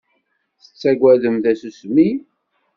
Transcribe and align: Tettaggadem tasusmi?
Tettaggadem 0.63 1.37
tasusmi? 1.43 2.09